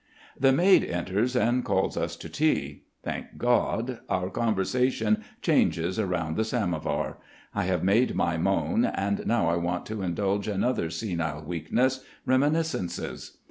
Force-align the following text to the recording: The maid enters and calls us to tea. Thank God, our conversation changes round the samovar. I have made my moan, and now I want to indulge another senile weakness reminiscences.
The 0.35 0.51
maid 0.51 0.83
enters 0.83 1.35
and 1.35 1.63
calls 1.63 1.95
us 1.95 2.15
to 2.15 2.27
tea. 2.27 2.85
Thank 3.03 3.37
God, 3.37 3.99
our 4.09 4.31
conversation 4.31 5.23
changes 5.43 6.01
round 6.01 6.37
the 6.37 6.43
samovar. 6.43 7.19
I 7.53 7.65
have 7.65 7.83
made 7.83 8.15
my 8.15 8.35
moan, 8.35 8.83
and 8.83 9.23
now 9.27 9.47
I 9.47 9.57
want 9.57 9.85
to 9.85 10.01
indulge 10.01 10.47
another 10.47 10.89
senile 10.89 11.43
weakness 11.43 12.03
reminiscences. 12.25 13.37